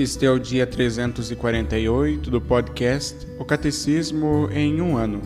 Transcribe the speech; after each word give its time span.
Este 0.00 0.24
é 0.24 0.30
o 0.30 0.38
dia 0.38 0.66
348 0.66 2.30
do 2.30 2.40
podcast 2.40 3.14
O 3.38 3.44
Catecismo 3.44 4.48
em 4.50 4.80
um 4.80 4.96
ano. 4.96 5.20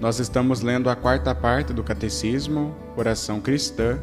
Nós 0.00 0.18
estamos 0.18 0.62
lendo 0.62 0.90
a 0.90 0.96
quarta 0.96 1.32
parte 1.32 1.72
do 1.72 1.84
Catecismo, 1.84 2.74
Oração 2.96 3.40
Cristã, 3.40 4.00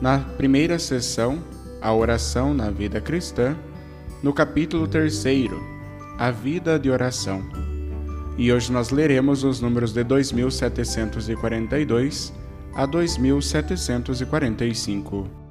na 0.00 0.20
primeira 0.20 0.78
sessão, 0.78 1.38
a 1.82 1.92
oração 1.92 2.54
na 2.54 2.70
vida 2.70 2.98
cristã, 2.98 3.54
no 4.22 4.32
capítulo 4.32 4.88
terceiro, 4.88 5.62
a 6.16 6.30
vida 6.30 6.78
de 6.78 6.88
oração. 6.88 7.42
E 8.38 8.50
hoje 8.50 8.72
nós 8.72 8.88
leremos 8.88 9.44
os 9.44 9.60
números 9.60 9.92
de 9.92 10.02
2742 10.02 12.32
a 12.74 12.86
2745. 12.86 15.45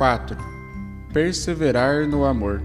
4. 0.00 0.34
Perseverar 1.12 2.08
no 2.08 2.24
amor. 2.24 2.62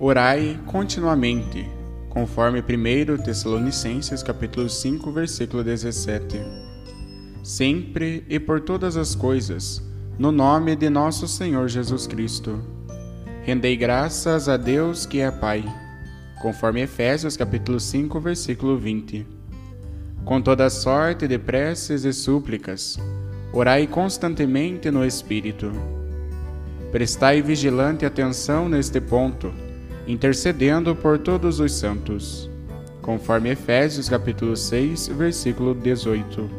Orai 0.00 0.58
continuamente, 0.66 1.64
conforme 2.08 2.58
1 2.58 3.22
Tessalonicenses 3.22 4.20
capítulo 4.20 4.68
5, 4.68 5.12
versículo 5.12 5.62
17. 5.62 6.40
Sempre 7.44 8.24
e 8.28 8.40
por 8.40 8.62
todas 8.62 8.96
as 8.96 9.14
coisas, 9.14 9.80
no 10.18 10.32
nome 10.32 10.74
de 10.74 10.90
nosso 10.90 11.28
Senhor 11.28 11.68
Jesus 11.68 12.08
Cristo. 12.08 12.60
Rendei 13.44 13.76
graças 13.76 14.48
a 14.48 14.56
Deus 14.56 15.06
que 15.06 15.20
é 15.20 15.30
Pai, 15.30 15.64
conforme 16.42 16.82
Efésios 16.82 17.36
capítulo 17.36 17.78
5, 17.78 18.18
versículo 18.18 18.76
20. 18.76 19.24
Com 20.24 20.42
toda 20.42 20.68
sorte 20.68 21.28
de 21.28 21.38
preces 21.38 22.04
e 22.04 22.12
súplicas, 22.12 22.98
Orai 23.58 23.86
constantemente 23.86 24.90
no 24.90 25.02
Espírito. 25.02 25.72
Prestai 26.92 27.40
vigilante 27.40 28.04
atenção 28.04 28.68
neste 28.68 29.00
ponto, 29.00 29.50
intercedendo 30.06 30.94
por 30.94 31.18
todos 31.18 31.58
os 31.58 31.72
santos, 31.72 32.50
conforme 33.00 33.48
Efésios 33.48 34.10
capítulo 34.10 34.54
6, 34.54 35.08
versículo 35.08 35.74
18. 35.74 36.50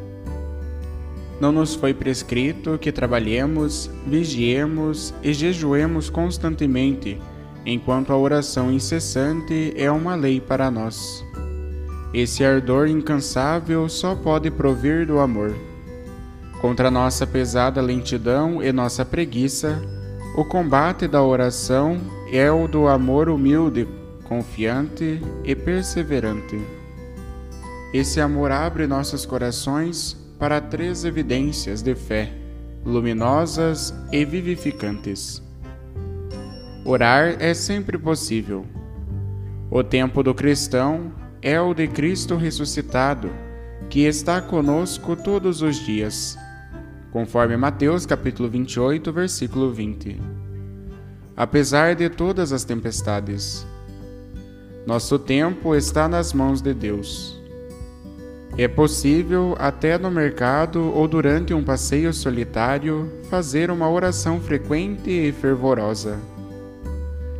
Não 1.40 1.52
nos 1.52 1.75
foi 1.75 1.94
prescrito 1.94 2.80
que 2.80 2.91
trabalhemos, 2.91 3.91
vigiemos 4.07 5.13
e 5.22 5.34
jejuemos 5.34 6.09
constantemente, 6.09 7.22
enquanto 7.63 8.12
a 8.12 8.18
oração 8.18 8.72
incessante 8.72 9.72
é 9.78 9.91
uma 9.91 10.16
lei 10.16 10.41
para 10.41 10.72
nós. 10.72 11.24
Esse 12.12 12.44
ardor 12.44 12.88
incansável 12.88 13.88
só 13.88 14.16
pode 14.16 14.50
provir 14.50 15.06
do 15.06 15.19
amor. 15.19 15.53
Contra 16.62 16.90
nossa 16.90 17.28
pesada 17.28 17.81
lentidão 17.81 18.63
e 18.63 18.72
nossa 18.72 19.06
preguiça, 19.06 19.79
o 20.35 20.44
combate 20.44 21.07
da 21.07 21.22
oração 21.22 22.00
é 22.31 22.51
o 22.51 22.68
do 22.68 22.88
amor 22.88 23.29
humilde, 23.29 23.88
confiante 24.23 25.22
e 25.44 25.56
perseverante. 25.56 26.59
Esse 27.94 28.19
amor 28.19 28.51
abre 28.51 28.88
nossos 28.88 29.23
corações 29.23 30.18
para 30.40 30.59
três 30.59 31.06
evidências 31.06 31.84
de 31.84 31.94
fé, 31.94 32.34
luminosas 32.84 33.94
e 34.12 34.25
vivificantes. 34.25 35.44
Orar 36.84 37.38
é 37.39 37.53
sempre 37.53 38.00
possível. 38.00 38.66
O 39.69 39.84
tempo 39.84 40.24
do 40.24 40.34
cristão 40.34 41.12
é 41.39 41.62
o 41.62 41.75
de 41.75 41.88
Cristo 41.88 42.35
ressuscitado, 42.35 43.29
que 43.89 44.06
está 44.06 44.41
conosco 44.41 45.16
todos 45.16 45.62
os 45.62 45.75
dias 45.75 46.38
conforme 47.18 47.58
Mateus 47.58 48.06
capítulo 48.06 48.48
28, 48.48 49.12
versículo 49.12 49.72
20. 49.72 50.22
Apesar 51.36 51.96
de 51.96 52.10
todas 52.10 52.54
as 52.54 52.64
tempestades, 52.64 53.66
nosso 54.86 55.18
tempo 55.18 55.74
está 55.74 56.08
nas 56.08 56.32
mãos 56.32 56.62
de 56.62 56.76
Deus. 56.76 57.42
É 58.56 58.68
possível, 58.68 59.56
até 59.58 59.98
no 59.98 60.12
mercado 60.12 60.94
ou 60.94 61.08
durante 61.08 61.56
um 61.56 61.64
passeio 61.64 62.14
solitário, 62.14 63.12
fazer 63.32 63.72
uma 63.72 63.90
oração 63.90 64.40
frequente 64.40 65.10
e 65.10 65.32
fervorosa. 65.32 66.20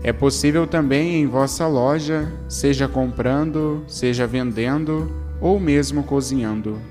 É 0.02 0.12
possível 0.12 0.66
também 0.66 1.22
em 1.22 1.28
vossa 1.28 1.68
loja, 1.68 2.28
seja 2.50 2.88
comprando, 2.88 3.84
seja 3.88 4.26
vendendo 4.26 5.12
ou 5.40 5.59
mesmo 5.59 6.02
cozinhando. 6.02 6.82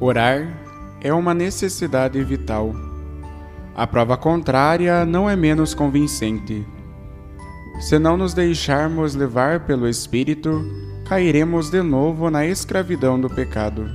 Orar 0.00 0.63
é 1.04 1.12
uma 1.12 1.34
necessidade 1.34 2.24
vital. 2.24 2.74
A 3.76 3.86
prova 3.86 4.16
contrária 4.16 5.04
não 5.04 5.28
é 5.28 5.36
menos 5.36 5.74
convincente. 5.74 6.66
Se 7.78 7.98
não 7.98 8.16
nos 8.16 8.32
deixarmos 8.32 9.14
levar 9.14 9.66
pelo 9.66 9.86
Espírito, 9.86 10.64
cairemos 11.06 11.68
de 11.68 11.82
novo 11.82 12.30
na 12.30 12.46
escravidão 12.46 13.20
do 13.20 13.28
pecado. 13.28 13.86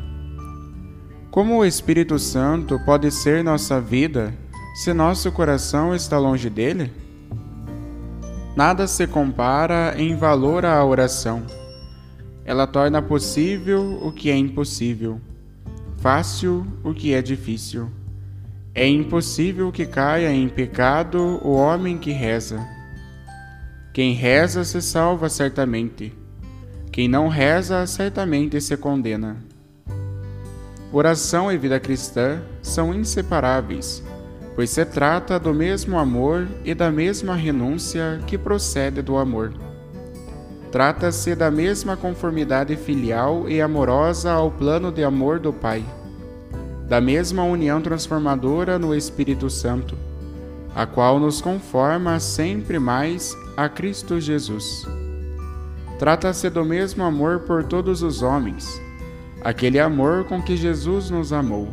Como 1.32 1.58
o 1.58 1.66
Espírito 1.66 2.20
Santo 2.20 2.80
pode 2.86 3.10
ser 3.10 3.44
nossa 3.44 3.82
vida 3.82 4.32
se 4.76 4.94
nosso 4.94 5.32
coração 5.32 5.96
está 5.96 6.20
longe 6.20 6.50
dele? 6.50 6.92
Nada 8.56 8.86
se 8.86 9.08
compara 9.08 9.96
em 9.98 10.16
valor 10.16 10.64
à 10.64 10.86
oração. 10.86 11.42
Ela 12.46 12.68
torna 12.68 13.02
possível 13.02 14.00
o 14.04 14.12
que 14.12 14.30
é 14.30 14.38
impossível 14.38 15.20
fácil 16.02 16.66
o 16.84 16.94
que 16.94 17.14
é 17.14 17.22
difícil. 17.22 17.90
É 18.74 18.88
impossível 18.88 19.72
que 19.72 19.86
caia 19.86 20.32
em 20.32 20.48
pecado 20.48 21.40
o 21.44 21.52
homem 21.52 21.98
que 21.98 22.12
reza. 22.12 22.66
Quem 23.94 24.14
reza 24.14 24.64
se 24.64 24.82
salva 24.82 25.28
certamente. 25.30 26.14
Quem 26.92 27.08
não 27.08 27.28
reza 27.28 27.86
certamente 27.86 28.62
se 28.62 28.78
condena. 28.78 29.38
Oração 30.92 31.52
e 31.52 31.58
vida 31.58 31.80
cristã 31.80 32.42
são 32.62 32.94
inseparáveis, 32.94 34.04
pois 34.56 34.70
se 34.70 34.86
trata 34.86 35.40
do 35.40 35.54
mesmo 35.54 36.00
amor 36.00 36.48
e 36.64 36.74
da 36.74 36.90
mesma 36.90 37.36
renúncia 37.36 38.22
que 38.26 38.38
procede 38.38 39.02
do 39.02 39.18
amor. 39.18 39.54
Trata-se 40.72 41.34
da 41.34 41.50
mesma 41.50 41.98
conformidade 41.98 42.76
filial 42.76 43.50
e 43.50 43.60
amorosa 43.60 44.32
ao 44.32 44.52
plano 44.52 44.92
de 44.92 45.04
amor 45.04 45.40
do 45.40 45.52
Pai, 45.52 45.84
da 46.88 47.02
mesma 47.02 47.44
união 47.44 47.82
transformadora 47.82 48.78
no 48.78 48.94
Espírito 48.94 49.50
Santo, 49.50 49.98
a 50.76 50.86
qual 50.86 51.20
nos 51.20 51.42
conforma 51.42 52.20
sempre 52.20 52.78
mais 52.78 53.36
a 53.58 53.68
Cristo 53.68 54.20
Jesus. 54.20 54.88
Trata-se 55.98 56.50
do 56.52 56.64
mesmo 56.64 57.04
amor 57.04 57.40
por 57.40 57.64
todos 57.64 58.04
os 58.04 58.22
homens, 58.22 58.80
aquele 59.42 59.80
amor 59.80 60.26
com 60.26 60.40
que 60.40 60.56
Jesus 60.56 61.10
nos 61.10 61.34
amou. 61.34 61.68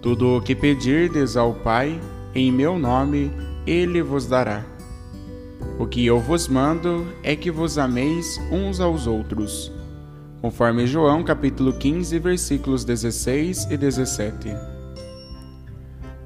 Tudo 0.00 0.36
o 0.36 0.40
que 0.40 0.54
pedirdes 0.54 1.36
ao 1.36 1.54
Pai, 1.54 2.00
em 2.32 2.52
meu 2.52 2.78
nome, 2.78 3.32
Ele 3.66 4.00
vos 4.00 4.26
dará. 4.26 4.77
O 5.78 5.86
que 5.86 6.04
eu 6.04 6.18
vos 6.18 6.48
mando 6.48 7.06
é 7.22 7.36
que 7.36 7.52
vos 7.52 7.78
ameis 7.78 8.40
uns 8.50 8.80
aos 8.80 9.06
outros. 9.06 9.70
conforme 10.40 10.86
João 10.86 11.22
capítulo 11.22 11.72
15, 11.72 12.18
versículos 12.18 12.84
16 12.84 13.68
e 13.70 13.76
17. 13.76 14.56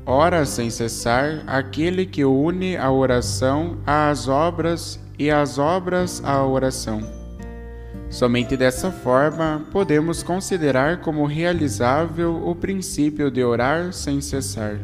Ora 0.06 0.44
sem 0.46 0.70
cessar 0.70 1.43
aquele 1.46 2.06
que 2.06 2.25
une 2.25 2.76
a 2.76 2.90
oração 2.90 3.78
às 3.87 4.26
obras 4.26 4.99
e 5.19 5.31
as 5.31 5.58
obras 5.58 6.22
à 6.25 6.44
oração. 6.44 7.00
Somente 8.08 8.56
dessa 8.56 8.90
forma 8.90 9.66
podemos 9.70 10.22
considerar 10.22 11.00
como 11.00 11.26
realizável 11.26 12.43
o 12.46 12.55
princípio 12.55 13.31
de 13.31 13.44
orar 13.44 13.93
sem 13.93 14.20
cessar. 14.20 14.78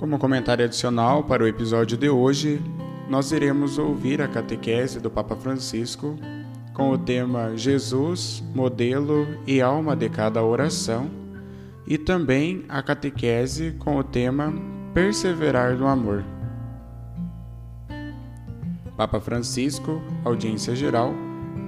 Como 0.00 0.18
comentário 0.18 0.64
adicional 0.64 1.24
para 1.24 1.44
o 1.44 1.46
episódio 1.46 1.94
de 1.94 2.08
hoje, 2.08 2.58
nós 3.06 3.32
iremos 3.32 3.76
ouvir 3.76 4.22
a 4.22 4.26
catequese 4.26 4.98
do 4.98 5.10
Papa 5.10 5.36
Francisco 5.36 6.18
com 6.72 6.88
o 6.88 6.96
tema 6.96 7.54
Jesus, 7.54 8.42
modelo 8.54 9.26
e 9.46 9.60
alma 9.60 9.94
de 9.94 10.08
cada 10.08 10.42
oração, 10.42 11.10
e 11.86 11.98
também 11.98 12.64
a 12.66 12.82
catequese 12.82 13.72
com 13.78 13.98
o 13.98 14.02
tema 14.02 14.50
Perseverar 14.94 15.76
no 15.76 15.86
Amor. 15.86 16.24
Papa 18.96 19.20
Francisco, 19.20 20.00
audiência 20.24 20.74
geral, 20.74 21.12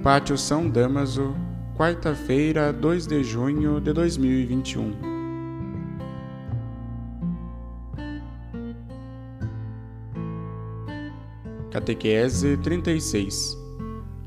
Pátio 0.01 0.39
São 0.39 0.67
Damaso, 0.67 1.35
quarta-feira, 1.77 2.73
2 2.73 3.05
de 3.05 3.23
junho 3.23 3.79
de 3.79 3.93
2021. 3.93 5.12
Catequese 11.73 12.55
36 12.57 13.57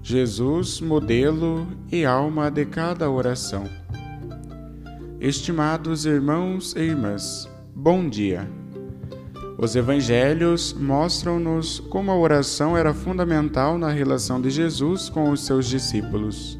Jesus, 0.03 0.81
modelo 0.81 1.65
e 1.93 2.05
alma 2.05 2.51
de 2.51 2.67
cada 2.67 3.09
oração. 3.09 3.71
Estimados 5.21 6.07
irmãos 6.07 6.75
e 6.75 6.81
irmãs, 6.81 7.49
bom 7.73 8.09
dia. 8.09 8.51
Os 9.57 9.77
evangelhos 9.77 10.73
mostram-nos 10.73 11.79
como 11.79 12.11
a 12.11 12.19
oração 12.19 12.77
era 12.77 12.93
fundamental 12.93 13.79
na 13.79 13.91
relação 13.91 14.41
de 14.41 14.51
Jesus 14.51 15.09
com 15.09 15.31
os 15.31 15.47
seus 15.47 15.69
discípulos. 15.69 16.59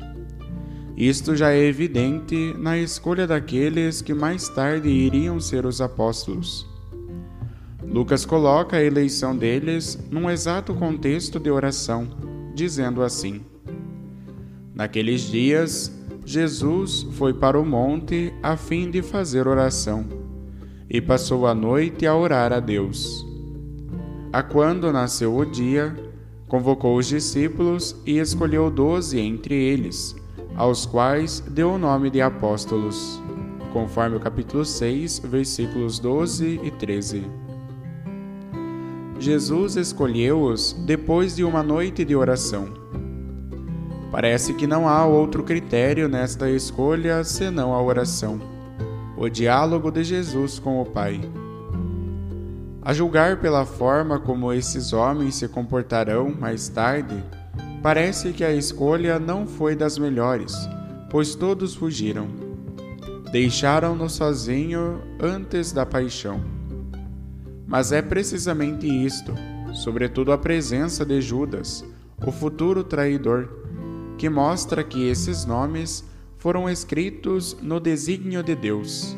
Isto 0.97 1.35
já 1.35 1.51
é 1.51 1.65
evidente 1.65 2.55
na 2.57 2.79
escolha 2.79 3.27
daqueles 3.27 4.01
que 4.01 4.15
mais 4.15 4.49
tarde 4.49 4.89
iriam 4.89 5.41
ser 5.41 5.67
os 5.67 5.81
apóstolos. 5.81 6.65
Lucas 7.91 8.27
coloca 8.27 8.77
a 8.77 8.83
eleição 8.83 9.37
deles 9.37 9.99
num 10.11 10.29
exato 10.29 10.75
contexto 10.75 11.39
de 11.39 11.51
oração, 11.51 12.09
dizendo 12.55 13.03
assim: 13.03 13.43
Naqueles 14.75 15.23
dias, 15.23 15.91
Jesus 16.25 17.07
foi 17.13 17.33
para 17.33 17.59
o 17.59 17.65
monte 17.65 18.35
a 18.43 18.57
fim 18.57 18.91
de 18.91 19.01
fazer 19.01 19.47
oração 19.47 20.05
e 20.91 21.01
passou 21.01 21.47
a 21.47 21.55
noite 21.55 22.07
a 22.07 22.15
orar 22.15 22.53
a 22.53 22.61
Deus. 22.61 23.25
A 24.33 24.43
quando 24.43 24.93
nasceu 24.93 25.37
o 25.37 25.45
dia, 25.45 25.97
convocou 26.49 26.97
os 26.97 27.07
discípulos 27.07 27.97
e 28.05 28.19
escolheu 28.19 28.71
doze 28.71 29.19
entre 29.19 29.55
eles, 29.55 30.15
aos 30.57 30.85
quais 30.85 31.41
deu 31.41 31.73
o 31.73 31.79
nome 31.79 32.11
de 32.11 32.21
apóstolos, 32.21 33.21
conforme 33.73 34.17
o 34.17 34.21
capítulo 34.21 34.65
6, 34.65 35.21
versículos 35.21 35.99
12 35.99 36.61
e 36.63 36.71
13. 36.71 37.46
Jesus 39.27 39.75
escolheu-os 39.75 40.73
depois 40.87 41.35
de 41.35 41.43
uma 41.43 41.61
noite 41.61 42.05
de 42.05 42.15
oração. 42.15 42.69
Parece 44.13 44.55
que 44.55 44.69
não 44.69 44.89
há 44.89 45.05
outro 45.05 45.43
critério 45.43 46.09
nesta 46.09 46.49
escolha 46.49 47.25
senão 47.25 47.75
a 47.75 47.83
oração, 47.83 48.41
o 49.17 49.29
diálogo 49.29 49.91
de 49.91 50.05
Jesus 50.05 50.61
com 50.61 50.81
o 50.81 50.87
Pai. 50.87 51.21
A 52.81 52.93
julgar 52.93 53.39
pela 53.39 53.67
forma 53.67 54.21
como 54.21 54.53
esses 54.53 54.93
homens 54.93 55.35
se 55.35 55.49
comportarão 55.49 56.33
mais 56.33 56.69
tarde, 56.69 57.21
parece 57.83 58.33
que 58.33 58.45
a 58.45 58.55
escolha 58.55 59.19
não 59.19 59.45
foi 59.45 59.75
das 59.75 59.99
melhores, 59.99 60.55
pois 61.11 61.35
todos 61.35 61.75
fugiram. 61.75 62.29
Deixaram-no 63.33 64.09
sozinho 64.09 65.03
antes 65.21 65.73
da 65.73 65.85
paixão. 65.85 66.56
Mas 67.67 67.91
é 67.91 68.01
precisamente 68.01 68.87
isto, 68.87 69.35
sobretudo 69.75 70.33
a 70.33 70.39
presença 70.39 71.05
de 71.05 71.21
Judas, 71.21 71.85
o 72.25 72.31
futuro 72.31 72.85
traidor, 72.85 73.49
que 74.17 74.29
mostra 74.29 74.85
que 74.85 75.09
esses 75.09 75.45
nomes 75.45 76.05
foram 76.39 76.69
escritos 76.69 77.57
no 77.61 77.81
desígnio 77.81 78.43
de 78.43 78.55
Deus. 78.55 79.17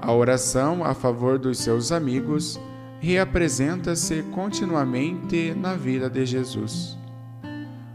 A 0.00 0.12
oração 0.12 0.82
a 0.82 0.94
favor 0.94 1.38
dos 1.38 1.58
seus 1.58 1.92
amigos 1.92 2.58
reapresenta-se 3.00 4.22
continuamente 4.24 5.54
na 5.54 5.74
vida 5.74 6.08
de 6.08 6.24
Jesus. 6.24 6.98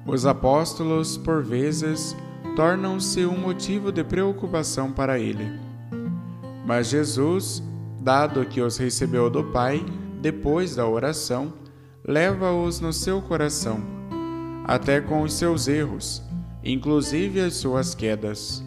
Os 0.06 0.26
apóstolos, 0.26 1.18
por 1.18 1.44
vezes, 1.44 2.16
tornam-se 2.56 3.26
um 3.26 3.38
motivo 3.38 3.92
de 3.92 4.04
preocupação 4.04 4.92
para 4.92 5.18
ele. 5.18 5.52
Mas 6.66 6.88
Jesus 6.88 7.64
dado 8.06 8.46
que 8.46 8.62
os 8.62 8.78
recebeu 8.78 9.32
do 9.32 9.44
Pai, 9.46 9.84
depois 10.22 10.76
da 10.76 10.88
oração, 10.88 11.52
leva-os 12.08 12.80
no 12.80 12.94
seu 12.94 13.20
coração, 13.20 13.82
até 14.64 15.02
com 15.02 15.24
os 15.24 15.34
seus 15.34 15.68
erros, 15.68 16.22
inclusive 16.64 17.42
as 17.42 17.56
suas 17.56 17.96
quedas. 17.96 18.64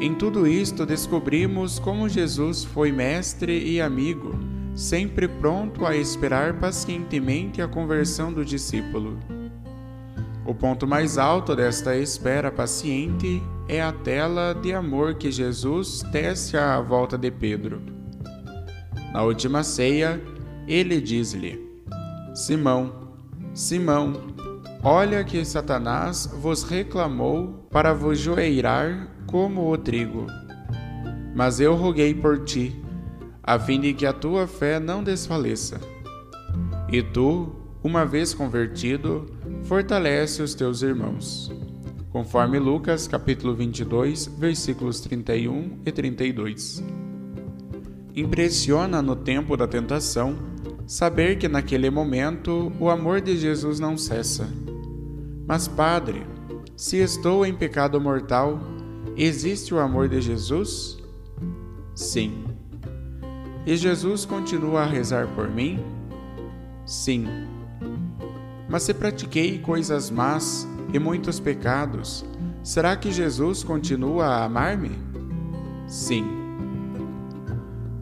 Em 0.00 0.14
tudo 0.14 0.46
isto 0.46 0.86
descobrimos 0.86 1.78
como 1.78 2.08
Jesus 2.08 2.64
foi 2.64 2.90
mestre 2.90 3.70
e 3.70 3.82
amigo, 3.82 4.32
sempre 4.74 5.28
pronto 5.28 5.84
a 5.84 5.94
esperar 5.94 6.54
pacientemente 6.58 7.60
a 7.60 7.68
conversão 7.68 8.32
do 8.32 8.42
discípulo. 8.46 9.18
O 10.46 10.54
ponto 10.54 10.86
mais 10.86 11.18
alto 11.18 11.54
desta 11.54 11.94
espera 11.94 12.50
paciente 12.50 13.42
é 13.70 13.80
a 13.80 13.92
tela 13.92 14.52
de 14.52 14.74
amor 14.74 15.14
que 15.14 15.30
Jesus 15.30 16.02
tece 16.10 16.56
à 16.56 16.80
volta 16.80 17.16
de 17.16 17.30
Pedro. 17.30 17.80
Na 19.12 19.22
última 19.22 19.62
ceia, 19.62 20.20
ele 20.66 21.00
diz-lhe: 21.00 21.70
Simão, 22.34 23.12
Simão, 23.54 24.34
olha 24.82 25.22
que 25.22 25.44
Satanás 25.44 26.28
vos 26.40 26.64
reclamou 26.64 27.68
para 27.70 27.94
vos 27.94 28.18
joeirar 28.18 29.06
como 29.24 29.70
o 29.70 29.78
trigo. 29.78 30.26
Mas 31.32 31.60
eu 31.60 31.76
roguei 31.76 32.12
por 32.12 32.42
ti, 32.42 32.74
a 33.40 33.56
fim 33.56 33.80
de 33.80 33.94
que 33.94 34.04
a 34.04 34.12
tua 34.12 34.48
fé 34.48 34.80
não 34.80 35.04
desfaleça. 35.04 35.80
E 36.90 37.00
tu, 37.04 37.54
uma 37.84 38.04
vez 38.04 38.34
convertido, 38.34 39.26
fortalece 39.62 40.42
os 40.42 40.54
teus 40.56 40.82
irmãos 40.82 41.52
conforme 42.10 42.58
Lucas 42.58 43.06
capítulo 43.06 43.54
22, 43.54 44.26
versículos 44.26 45.00
31 45.00 45.78
e 45.86 45.92
32. 45.92 46.82
Impressiona 48.14 49.00
no 49.00 49.14
tempo 49.14 49.56
da 49.56 49.66
tentação 49.66 50.36
saber 50.86 51.38
que 51.38 51.48
naquele 51.48 51.88
momento 51.88 52.72
o 52.80 52.90
amor 52.90 53.20
de 53.20 53.36
Jesus 53.36 53.78
não 53.78 53.96
cessa. 53.96 54.48
Mas, 55.46 55.68
Padre, 55.68 56.26
se 56.76 56.96
estou 56.96 57.46
em 57.46 57.54
pecado 57.54 58.00
mortal, 58.00 58.58
existe 59.16 59.72
o 59.72 59.78
amor 59.78 60.08
de 60.08 60.20
Jesus? 60.20 60.98
Sim. 61.94 62.44
E 63.64 63.76
Jesus 63.76 64.24
continua 64.24 64.82
a 64.82 64.86
rezar 64.86 65.28
por 65.28 65.48
mim? 65.48 65.78
Sim. 66.84 67.26
Mas 68.68 68.82
se 68.82 68.94
pratiquei 68.94 69.58
coisas 69.58 70.10
más, 70.10 70.66
e 70.92 70.98
muitos 70.98 71.38
pecados, 71.38 72.24
será 72.62 72.96
que 72.96 73.12
Jesus 73.12 73.62
continua 73.62 74.26
a 74.26 74.44
amar-me? 74.44 74.90
Sim. 75.86 76.24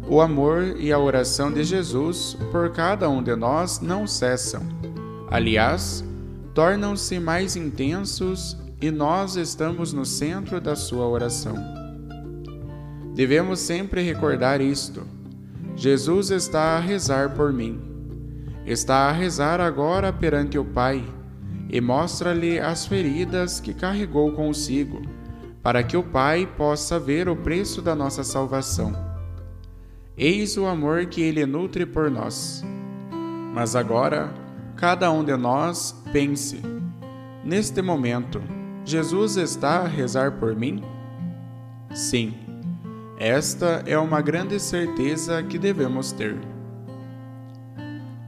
O 0.09 0.21
amor 0.21 0.77
e 0.79 0.91
a 0.91 0.99
oração 0.99 1.53
de 1.53 1.63
Jesus 1.65 2.37
por 2.51 2.71
cada 2.71 3.09
um 3.11 3.23
de 3.23 3.37
nós 3.37 3.81
não 3.81 4.07
cessam. 4.07 4.63
Aliás, 5.31 6.03
tornam-se 6.55 7.21
mais 7.21 7.57
intensos 7.57 8.57
e 8.81 8.91
nós 8.91 9.37
estamos 9.37 9.93
no 9.93 10.07
centro 10.07 10.61
da 10.61 10.75
sua 10.75 11.07
oração. 11.07 11.57
Devemos 13.15 13.61
sempre 13.61 14.01
recordar 14.03 14.61
isto. 14.61 15.03
Jesus 15.77 16.31
está 16.31 16.77
a 16.77 16.81
rezar 16.81 17.35
por 17.35 17.53
mim. 17.53 17.79
Está 18.65 19.09
a 19.09 19.13
rezar 19.13 19.61
agora 19.61 20.13
perante 20.13 20.59
o 20.59 20.65
Pai 20.65 21.05
e 21.69 21.81
mostra-lhe 21.81 22.59
as 22.59 22.87
feridas 22.87 23.61
que 23.61 23.75
carregou 23.75 24.33
consigo, 24.33 25.03
para 25.63 25.83
que 25.83 25.97
o 25.97 26.03
Pai 26.03 26.47
possa 26.57 26.99
ver 26.99 27.29
o 27.29 27.37
preço 27.37 27.83
da 27.83 27.95
nossa 27.95 28.25
salvação. 28.25 28.93
Eis 30.17 30.57
o 30.57 30.67
amor 30.67 31.07
que 31.07 31.21
ele 31.21 31.45
nutre 31.45 31.85
por 31.85 32.11
nós. 32.11 32.65
Mas 33.55 33.77
agora, 33.77 34.33
cada 34.75 35.11
um 35.11 35.23
de 35.23 35.37
nós 35.37 35.95
pense: 36.13 36.61
neste 37.45 37.83
momento, 37.83 38.41
Jesus 38.85 39.37
está 39.37 39.81
a 39.81 39.87
rezar 39.87 40.33
por 40.33 40.57
mim? 40.57 40.83
Sim, 41.93 42.35
esta 43.19 43.83
é 43.87 43.99
uma 43.99 44.21
grande 44.21 44.59
certeza 44.59 45.43
que 45.43 45.59
devemos 45.59 46.13
ter. 46.13 46.37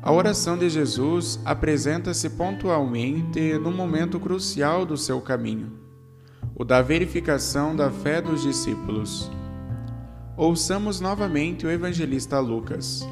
A 0.03 0.11
oração 0.11 0.57
de 0.57 0.71
Jesus 0.71 1.39
apresenta-se 1.45 2.31
pontualmente 2.31 3.53
no 3.59 3.71
momento 3.71 4.19
crucial 4.19 4.87
do 4.87 4.97
seu 4.97 5.21
caminho, 5.21 5.73
o 6.55 6.65
da 6.65 6.81
verificação 6.81 7.77
da 7.77 7.91
fé 7.91 8.23
dos 8.23 8.43
discípulos. 8.43 9.31
Ouçamos 10.39 11.03
novamente 11.03 11.67
o 11.67 11.71
evangelista 11.71 12.41
Lucas. 12.41 13.07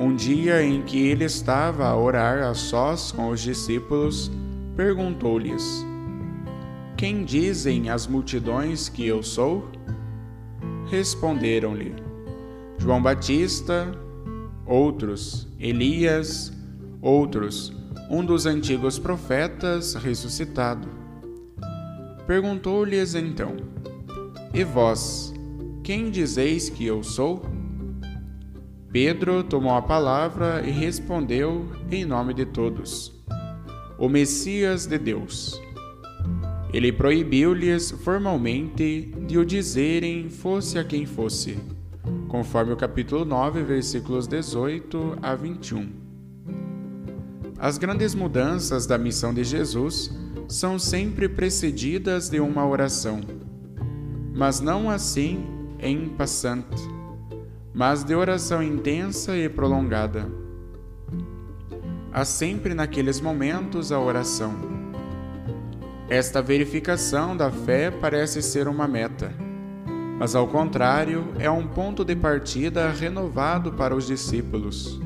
Um 0.00 0.16
dia 0.16 0.62
em 0.62 0.80
que 0.80 1.06
ele 1.06 1.24
estava 1.24 1.86
a 1.86 1.94
orar 1.98 2.42
a 2.44 2.54
sós 2.54 3.12
com 3.12 3.28
os 3.28 3.42
discípulos, 3.42 4.30
perguntou-lhes: 4.74 5.84
Quem 6.96 7.24
dizem 7.26 7.90
as 7.90 8.06
multidões 8.06 8.88
que 8.88 9.06
eu 9.06 9.22
sou? 9.22 9.68
Responderam-lhe: 10.90 11.94
João 12.78 13.02
Batista, 13.02 13.92
outros 14.72 15.46
Elias, 15.60 16.50
outros 17.02 17.74
um 18.08 18.24
dos 18.24 18.46
antigos 18.46 18.98
profetas 18.98 19.94
ressuscitado. 19.94 20.88
Perguntou-lhes 22.26 23.14
então: 23.14 23.54
E 24.54 24.64
vós, 24.64 25.34
quem 25.84 26.10
dizeis 26.10 26.70
que 26.70 26.86
eu 26.86 27.02
sou? 27.02 27.42
Pedro 28.90 29.42
tomou 29.44 29.74
a 29.74 29.82
palavra 29.82 30.62
e 30.66 30.70
respondeu 30.70 31.70
em 31.90 32.06
nome 32.06 32.32
de 32.32 32.46
todos: 32.46 33.12
O 33.98 34.08
Messias 34.08 34.86
de 34.86 34.96
Deus. 34.96 35.60
Ele 36.72 36.90
proibiu-lhes 36.90 37.90
formalmente 37.90 39.12
de 39.26 39.36
o 39.36 39.44
dizerem, 39.44 40.30
fosse 40.30 40.78
a 40.78 40.84
quem 40.84 41.04
fosse 41.04 41.58
conforme 42.28 42.72
o 42.72 42.76
capítulo 42.76 43.24
9, 43.24 43.62
versículos 43.62 44.26
18 44.26 45.18
a 45.22 45.34
21. 45.34 45.90
As 47.58 47.78
grandes 47.78 48.14
mudanças 48.14 48.86
da 48.86 48.98
missão 48.98 49.32
de 49.32 49.44
Jesus 49.44 50.10
são 50.48 50.78
sempre 50.78 51.28
precedidas 51.28 52.28
de 52.28 52.40
uma 52.40 52.66
oração, 52.66 53.20
mas 54.34 54.60
não 54.60 54.90
assim 54.90 55.46
em 55.78 56.08
passante, 56.08 56.82
mas 57.72 58.02
de 58.02 58.14
oração 58.14 58.62
intensa 58.62 59.36
e 59.36 59.48
prolongada. 59.48 60.26
Há 62.12 62.24
sempre 62.24 62.74
naqueles 62.74 63.20
momentos 63.20 63.92
a 63.92 63.98
oração. 63.98 64.54
Esta 66.08 66.42
verificação 66.42 67.36
da 67.36 67.50
fé 67.50 67.90
parece 67.90 68.42
ser 68.42 68.68
uma 68.68 68.86
meta 68.86 69.32
mas 70.18 70.34
ao 70.34 70.46
contrário, 70.46 71.26
é 71.38 71.50
um 71.50 71.66
ponto 71.66 72.04
de 72.04 72.14
partida 72.14 72.90
renovado 72.90 73.72
para 73.72 73.94
os 73.94 74.06
discípulos. 74.06 75.00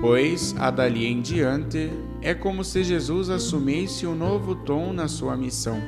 Pois, 0.00 0.54
a 0.58 0.70
dali 0.70 1.06
em 1.06 1.20
diante, 1.20 1.90
é 2.20 2.34
como 2.34 2.64
se 2.64 2.84
Jesus 2.84 3.30
assumisse 3.30 4.06
um 4.06 4.14
novo 4.14 4.54
tom 4.54 4.92
na 4.92 5.08
sua 5.08 5.36
missão, 5.36 5.80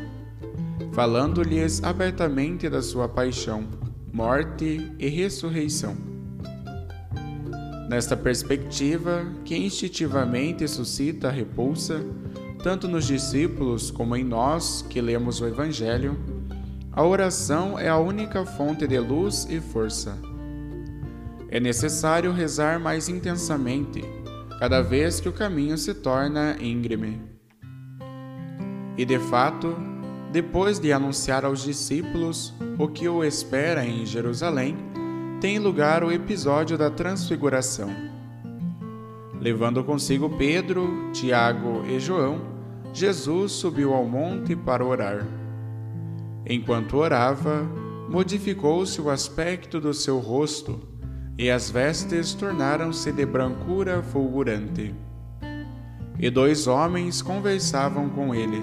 falando-lhes 0.93 1.83
abertamente 1.83 2.69
da 2.69 2.81
sua 2.81 3.09
paixão, 3.09 3.66
morte 4.12 4.90
e 4.99 5.09
ressurreição. 5.09 5.97
Nesta 7.88 8.16
perspectiva, 8.16 9.25
que 9.45 9.57
instintivamente 9.57 10.66
suscita 10.66 11.31
repulsa, 11.31 12.05
tanto 12.62 12.88
nos 12.88 13.07
discípulos 13.07 13.90
como 13.90 14.16
em 14.16 14.25
nós 14.25 14.83
que 14.88 15.00
lemos 15.00 15.40
o 15.40 15.47
Evangelho, 15.47 16.16
a 16.97 17.05
oração 17.05 17.79
é 17.79 17.91
a 17.91 17.99
única 17.99 18.47
fonte 18.47 18.87
de 18.87 18.99
luz 18.99 19.47
e 19.50 19.61
força. 19.61 20.19
É 21.50 21.61
necessário 21.61 22.33
rezar 22.33 22.81
mais 22.81 23.07
intensamente, 23.07 24.03
cada 24.59 24.81
vez 24.81 25.21
que 25.21 25.29
o 25.29 25.33
caminho 25.33 25.76
se 25.76 25.93
torna 25.93 26.57
íngreme. 26.59 27.21
E 28.97 29.05
de 29.05 29.19
fato, 29.19 29.76
depois 30.33 30.79
de 30.79 30.91
anunciar 30.91 31.45
aos 31.45 31.62
discípulos 31.62 32.55
o 32.79 32.88
que 32.88 33.07
o 33.07 33.23
espera 33.23 33.85
em 33.85 34.07
Jerusalém, 34.07 34.75
tem 35.38 35.59
lugar 35.59 36.03
o 36.03 36.11
episódio 36.11 36.79
da 36.79 36.88
Transfiguração. 36.88 37.91
Levando 39.38 39.85
consigo 39.85 40.31
Pedro, 40.31 41.11
Tiago 41.12 41.85
e 41.87 42.00
João, 42.00 42.41
Jesus 42.95 43.53
subiu 43.53 43.93
ao 43.93 44.07
monte 44.07 44.57
para 44.57 44.83
orar. 44.83 45.46
Enquanto 46.49 46.97
orava, 46.97 47.69
modificou-se 48.09 49.00
o 49.00 49.11
aspecto 49.11 49.81
do 49.81 49.93
seu 49.93 50.19
rosto, 50.19 50.81
e 51.37 51.50
as 51.50 51.71
vestes 51.71 52.33
tornaram-se 52.35 53.11
de 53.12 53.26
brancura 53.26 54.03
fulgurante. 54.03 54.95
E 56.19 56.31
dois 56.31 56.67
homens 56.67 57.21
conversavam 57.21 58.09
com 58.09 58.35
ele, 58.35 58.62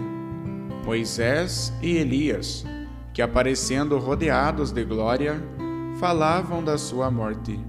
Moisés 0.85 1.73
e 1.81 1.97
Elias, 1.97 2.65
que 3.13 3.21
aparecendo 3.21 3.99
rodeados 3.99 4.71
de 4.71 4.83
glória, 4.83 5.39
falavam 5.99 6.63
da 6.63 6.77
sua 6.77 7.11
morte, 7.11 7.59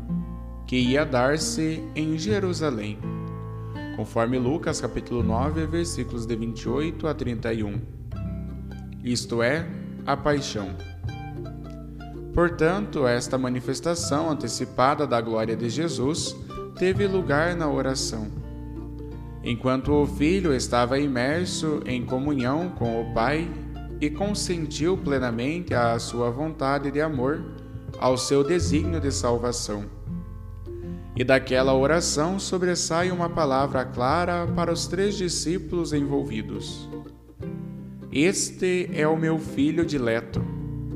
que 0.66 0.76
ia 0.76 1.04
dar-se 1.04 1.82
em 1.94 2.16
Jerusalém. 2.16 2.98
Conforme 3.96 4.38
Lucas 4.38 4.80
capítulo 4.80 5.22
9, 5.22 5.66
versículos 5.66 6.24
de 6.24 6.34
28 6.34 7.06
a 7.06 7.14
31. 7.14 7.80
Isto 9.04 9.42
é, 9.42 9.68
a 10.06 10.16
paixão. 10.16 10.70
Portanto, 12.34 13.06
esta 13.06 13.38
manifestação 13.38 14.28
antecipada 14.28 15.06
da 15.06 15.20
glória 15.20 15.56
de 15.56 15.68
Jesus 15.70 16.36
teve 16.76 17.06
lugar 17.06 17.54
na 17.54 17.70
oração. 17.70 18.26
Enquanto 19.42 19.92
o 19.92 20.06
Filho 20.06 20.52
estava 20.52 20.98
imerso 20.98 21.82
em 21.86 22.04
comunhão 22.04 22.70
com 22.70 23.00
o 23.00 23.14
Pai 23.14 23.48
e 24.00 24.10
consentiu 24.10 24.96
plenamente 24.96 25.74
à 25.74 25.98
sua 25.98 26.30
vontade 26.30 26.90
de 26.90 27.00
amor, 27.00 27.44
ao 27.98 28.18
seu 28.18 28.42
desígnio 28.42 29.00
de 29.00 29.12
salvação. 29.12 29.84
E 31.16 31.22
daquela 31.22 31.74
oração 31.74 32.40
sobressai 32.40 33.12
uma 33.12 33.30
palavra 33.30 33.84
clara 33.84 34.46
para 34.48 34.72
os 34.72 34.88
três 34.88 35.14
discípulos 35.14 35.92
envolvidos. 35.92 36.88
Este 38.16 38.88
é 38.92 39.08
o 39.08 39.16
meu 39.16 39.40
filho 39.40 39.84
dileto, 39.84 40.40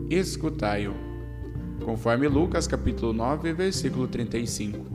escutai-o. 0.09 0.95
Conforme 1.85 2.29
Lucas 2.29 2.69
capítulo 2.69 3.13
9, 3.13 3.53
versículo 3.55 4.07
35. 4.07 4.87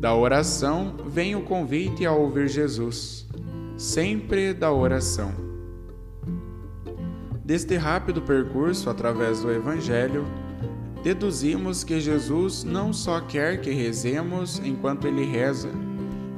Da 0.00 0.14
oração 0.14 0.96
vem 1.06 1.36
o 1.36 1.42
convite 1.42 2.06
a 2.06 2.12
ouvir 2.12 2.48
Jesus, 2.48 3.28
sempre 3.76 4.54
da 4.54 4.72
oração. 4.72 5.30
Deste 7.44 7.76
rápido 7.76 8.22
percurso 8.22 8.88
através 8.88 9.42
do 9.42 9.52
Evangelho, 9.52 10.24
deduzimos 11.04 11.84
que 11.84 12.00
Jesus 12.00 12.64
não 12.64 12.94
só 12.94 13.20
quer 13.20 13.60
que 13.60 13.72
rezemos 13.72 14.58
enquanto 14.64 15.06
ele 15.06 15.26
reza, 15.26 15.68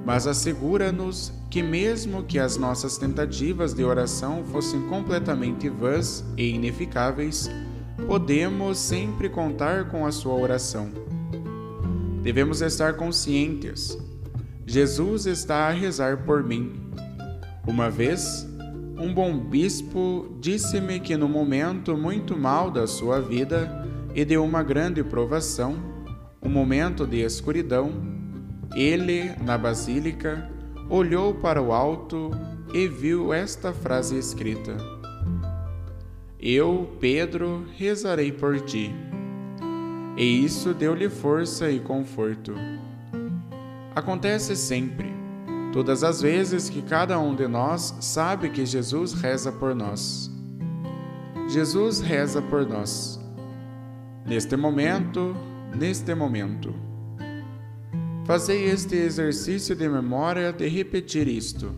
mas 0.05 0.27
assegura-nos 0.27 1.33
que, 1.51 1.63
mesmo 1.63 2.23
que 2.23 2.39
as 2.39 2.57
nossas 2.57 2.97
tentativas 2.97 3.75
de 3.75 3.85
oração 3.85 4.45
fossem 4.45 4.81
completamente 4.89 5.69
vãs 5.69 6.25
e 6.37 6.51
ineficáveis, 6.51 7.51
podemos 8.07 8.79
sempre 8.79 9.29
contar 9.29 9.89
com 9.91 10.07
a 10.07 10.13
sua 10.13 10.35
oração. 10.35 10.91
Devemos 12.23 12.61
estar 12.61 12.95
conscientes. 12.95 13.99
Jesus 14.67 15.27
está 15.27 15.69
a 15.69 15.71
rezar 15.71 16.19
por 16.25 16.43
mim. 16.43 16.73
Uma 17.67 17.91
vez, 17.91 18.47
um 18.99 19.13
bom 19.13 19.39
bispo 19.39 20.37
disse-me 20.41 21.01
que 21.01 21.17
no 21.17 21.29
momento 21.29 21.97
muito 21.97 22.37
mal 22.37 22.71
da 22.71 22.87
sua 22.87 23.21
vida 23.21 23.87
e 24.15 24.25
de 24.25 24.37
uma 24.37 24.63
grande 24.63 25.03
provação, 25.03 25.77
um 26.43 26.49
momento 26.49 27.07
de 27.07 27.21
escuridão, 27.21 27.93
ele, 28.75 29.35
na 29.43 29.59
basílica, 29.59 30.49
olhou 30.89 31.35
para 31.35 31.61
o 31.63 31.73
alto 31.73 32.31
e 32.73 32.87
viu 32.87 33.33
esta 33.33 33.73
frase 33.73 34.17
escrita: 34.17 34.77
Eu, 36.39 36.97
Pedro, 37.01 37.67
rezarei 37.77 38.33
por 38.33 38.61
ti. 38.61 38.95
E 40.17 40.45
isso 40.45 40.75
deu-lhe 40.75 41.09
força 41.09 41.71
e 41.71 41.81
conforto. 41.81 42.55
Acontece 43.95 44.55
sempre. 44.57 45.11
todas 45.73 46.03
as 46.03 46.21
vezes 46.21 46.69
que 46.69 46.83
cada 46.83 47.17
um 47.21 47.33
de 47.33 47.47
nós 47.47 47.95
sabe 48.01 48.51
que 48.51 48.67
Jesus 48.67 49.13
reza 49.13 49.53
por 49.53 49.73
nós. 49.73 50.29
Jesus 51.49 52.01
reza 52.01 52.43
por 52.43 52.67
nós. 52.67 53.21
Neste 54.27 54.57
momento, 54.57 55.37
neste 55.73 56.13
momento. 56.13 56.90
Fazei 58.31 58.67
este 58.67 58.95
exercício 58.95 59.75
de 59.75 59.89
memória 59.89 60.53
de 60.53 60.69
repetir 60.69 61.27
isto. 61.27 61.75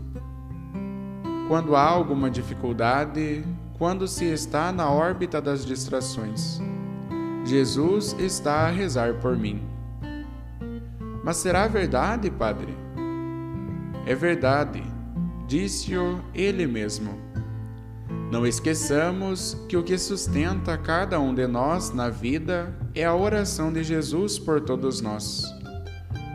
Quando 1.48 1.74
há 1.74 1.82
alguma 1.82 2.30
dificuldade, 2.30 3.42
quando 3.78 4.06
se 4.06 4.26
está 4.26 4.70
na 4.70 4.90
órbita 4.90 5.40
das 5.40 5.64
distrações, 5.64 6.60
Jesus 7.46 8.14
está 8.18 8.66
a 8.66 8.70
rezar 8.70 9.14
por 9.14 9.34
mim. 9.34 9.66
Mas 11.24 11.38
será 11.38 11.66
verdade, 11.66 12.30
Padre? 12.30 12.76
É 14.04 14.14
verdade, 14.14 14.82
disse-o 15.48 16.20
ele 16.34 16.66
mesmo. 16.66 17.18
Não 18.30 18.46
esqueçamos 18.46 19.56
que 19.70 19.76
o 19.78 19.82
que 19.82 19.96
sustenta 19.96 20.76
cada 20.76 21.18
um 21.18 21.34
de 21.34 21.46
nós 21.46 21.94
na 21.94 22.10
vida 22.10 22.78
é 22.94 23.06
a 23.06 23.14
oração 23.14 23.72
de 23.72 23.82
Jesus 23.82 24.38
por 24.38 24.60
todos 24.60 25.00
nós 25.00 25.61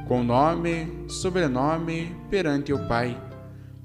com 0.07 0.23
nome, 0.23 1.05
sobrenome 1.09 2.15
perante 2.29 2.71
o 2.71 2.87
Pai, 2.87 3.21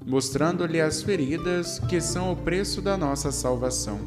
mostrando-lhe 0.05 0.79
as 0.79 1.03
feridas 1.03 1.79
que 1.89 1.99
são 1.99 2.31
o 2.31 2.35
preço 2.35 2.81
da 2.81 2.95
nossa 2.95 3.31
salvação. 3.31 3.99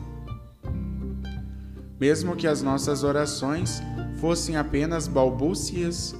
Mesmo 2.01 2.35
que 2.35 2.47
as 2.47 2.63
nossas 2.63 3.05
orações 3.05 3.83
fossem 4.19 4.57
apenas 4.57 5.07
balbúcias, 5.07 6.15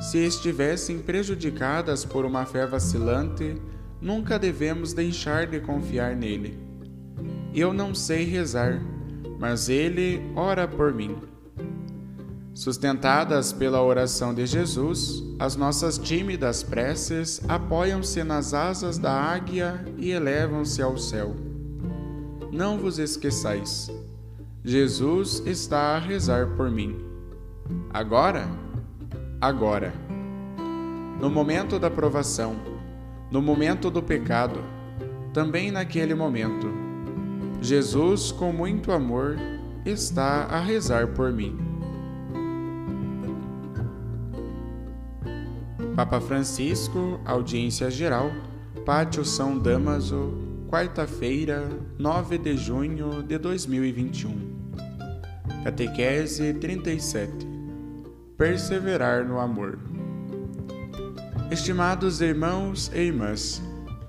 se 0.00 0.18
estivessem 0.18 0.98
prejudicadas 0.98 2.04
por 2.04 2.24
uma 2.24 2.46
fé 2.46 2.66
vacilante, 2.66 3.60
nunca 4.00 4.38
devemos 4.38 4.92
deixar 4.92 5.46
de 5.46 5.60
confiar 5.60 6.16
nele. 6.16 6.58
Eu 7.54 7.74
não 7.74 7.94
sei 7.94 8.24
rezar, 8.24 8.82
mas 9.38 9.68
ele 9.68 10.22
ora 10.34 10.66
por 10.66 10.94
mim. 10.94 11.31
Sustentadas 12.54 13.50
pela 13.50 13.82
oração 13.82 14.34
de 14.34 14.44
Jesus, 14.44 15.24
as 15.38 15.56
nossas 15.56 15.96
tímidas 15.96 16.62
preces 16.62 17.40
apoiam-se 17.48 18.22
nas 18.22 18.52
asas 18.52 18.98
da 18.98 19.10
águia 19.10 19.82
e 19.96 20.10
elevam-se 20.10 20.82
ao 20.82 20.98
céu. 20.98 21.34
Não 22.52 22.76
vos 22.76 22.98
esqueçais, 22.98 23.90
Jesus 24.62 25.42
está 25.46 25.96
a 25.96 25.98
rezar 25.98 26.48
por 26.54 26.70
mim. 26.70 26.96
Agora? 27.90 28.46
Agora. 29.40 29.94
No 31.18 31.30
momento 31.30 31.78
da 31.78 31.90
provação, 31.90 32.56
no 33.30 33.40
momento 33.40 33.90
do 33.90 34.02
pecado, 34.02 34.60
também 35.32 35.70
naquele 35.70 36.14
momento, 36.14 36.68
Jesus, 37.62 38.30
com 38.30 38.52
muito 38.52 38.92
amor, 38.92 39.38
está 39.86 40.44
a 40.44 40.60
rezar 40.60 41.08
por 41.08 41.32
mim. 41.32 41.71
Papa 45.94 46.18
Francisco, 46.22 47.20
audiência 47.22 47.90
geral, 47.90 48.32
Pátio 48.86 49.26
São 49.26 49.58
Damaso, 49.58 50.32
quarta-feira, 50.70 51.68
9 51.98 52.38
de 52.38 52.56
junho 52.56 53.22
de 53.22 53.36
2021. 53.36 54.62
Catequese 55.62 56.54
37 56.54 57.46
Perseverar 58.38 59.26
no 59.26 59.38
amor. 59.38 59.78
Estimados 61.50 62.22
irmãos 62.22 62.90
e 62.94 62.98
irmãs, 62.98 63.62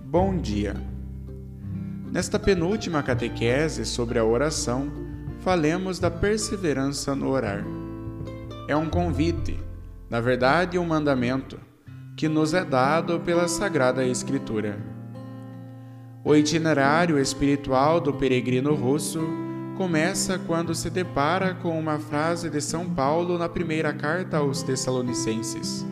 bom 0.05 0.37
dia. 0.37 0.75
Nesta 2.09 2.39
penúltima 2.39 3.03
catequese 3.03 3.85
sobre 3.85 4.17
a 4.17 4.23
oração, 4.23 4.89
falemos 5.41 5.99
da 5.99 6.09
perseverança 6.09 7.13
no 7.13 7.27
orar. 7.29 7.65
É 8.69 8.75
um 8.75 8.89
convite, 8.89 9.59
na 10.09 10.21
verdade, 10.21 10.79
um 10.79 10.85
mandamento 10.85 11.59
que 12.15 12.27
nos 12.27 12.53
é 12.53 12.63
dado 12.63 13.19
pela 13.19 13.47
Sagrada 13.47 14.05
Escritura. 14.05 14.77
O 16.23 16.35
itinerário 16.35 17.19
espiritual 17.19 17.99
do 17.99 18.13
peregrino 18.13 18.73
russo 18.75 19.19
começa 19.77 20.37
quando 20.37 20.75
se 20.75 20.89
depara 20.89 21.55
com 21.55 21.77
uma 21.77 21.97
frase 21.97 22.49
de 22.49 22.61
São 22.61 22.89
Paulo 22.89 23.37
na 23.37 23.49
primeira 23.49 23.91
carta 23.91 24.37
aos 24.37 24.61
Tessalonicenses: 24.61 25.85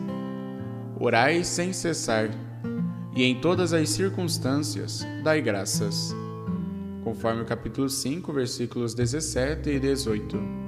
Orai 0.98 1.44
sem 1.44 1.72
cessar, 1.72 2.30
e 3.14 3.24
em 3.24 3.40
todas 3.40 3.72
as 3.72 3.90
circunstâncias 3.90 5.04
dai 5.22 5.42
graças. 5.42 6.14
Conforme 7.04 7.42
o 7.42 7.44
capítulo 7.44 7.90
5, 7.90 8.32
versículos 8.32 8.94
17 8.94 9.70
e 9.70 9.80
18. 9.80 10.61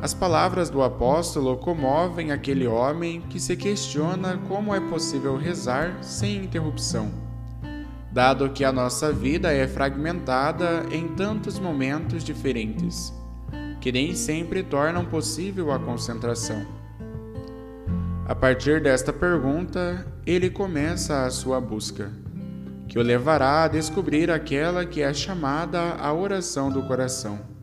As 0.00 0.12
palavras 0.12 0.68
do 0.68 0.82
apóstolo 0.82 1.56
comovem 1.56 2.30
aquele 2.30 2.66
homem 2.66 3.22
que 3.22 3.40
se 3.40 3.56
questiona 3.56 4.38
como 4.48 4.74
é 4.74 4.80
possível 4.80 5.36
rezar 5.36 5.96
sem 6.02 6.44
interrupção, 6.44 7.10
dado 8.12 8.50
que 8.50 8.64
a 8.64 8.72
nossa 8.72 9.10
vida 9.10 9.50
é 9.50 9.66
fragmentada 9.66 10.84
em 10.90 11.08
tantos 11.08 11.58
momentos 11.58 12.22
diferentes, 12.22 13.14
que 13.80 13.90
nem 13.90 14.14
sempre 14.14 14.62
tornam 14.62 15.06
possível 15.06 15.72
a 15.72 15.78
concentração. 15.78 16.66
A 18.26 18.34
partir 18.34 18.82
desta 18.82 19.12
pergunta, 19.12 20.06
ele 20.26 20.50
começa 20.50 21.24
a 21.24 21.30
sua 21.30 21.60
busca, 21.60 22.12
que 22.88 22.98
o 22.98 23.02
levará 23.02 23.64
a 23.64 23.68
descobrir 23.68 24.30
aquela 24.30 24.84
que 24.84 25.00
é 25.00 25.14
chamada 25.14 25.94
a 25.94 26.12
oração 26.12 26.70
do 26.70 26.82
coração 26.82 27.53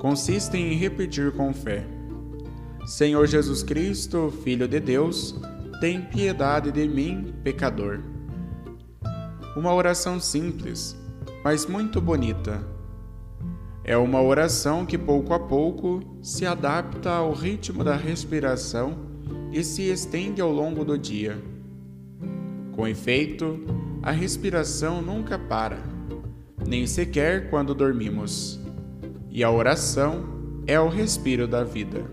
consistem 0.00 0.72
em 0.72 0.76
repetir 0.76 1.30
com 1.32 1.52
fé: 1.52 1.86
Senhor 2.86 3.26
Jesus 3.26 3.62
Cristo, 3.62 4.32
Filho 4.42 4.66
de 4.66 4.80
Deus, 4.80 5.38
tem 5.80 6.00
piedade 6.00 6.72
de 6.72 6.88
mim, 6.88 7.34
pecador. 7.44 8.00
Uma 9.56 9.72
oração 9.72 10.18
simples, 10.18 10.96
mas 11.44 11.66
muito 11.66 12.00
bonita. 12.00 12.66
É 13.84 13.96
uma 13.96 14.22
oração 14.22 14.86
que 14.86 14.96
pouco 14.96 15.34
a 15.34 15.38
pouco 15.38 16.00
se 16.22 16.46
adapta 16.46 17.10
ao 17.10 17.32
ritmo 17.32 17.82
da 17.82 17.96
respiração 17.96 18.98
e 19.52 19.62
se 19.64 19.90
estende 19.90 20.40
ao 20.40 20.50
longo 20.50 20.84
do 20.84 20.96
dia. 20.96 21.42
Com 22.72 22.86
efeito, 22.86 23.60
a 24.02 24.12
respiração 24.12 25.02
nunca 25.02 25.38
para, 25.38 25.78
nem 26.66 26.86
sequer 26.86 27.50
quando 27.50 27.74
dormimos 27.74 28.59
e 29.30 29.44
a 29.44 29.50
oração 29.50 30.24
é 30.66 30.78
o 30.78 30.88
respiro 30.88 31.46
da 31.46 31.62
vida. 31.62 32.04